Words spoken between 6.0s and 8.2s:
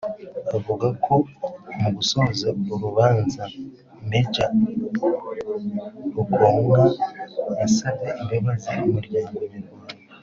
Rugomwa yasabye